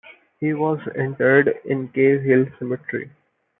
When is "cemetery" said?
2.57-3.11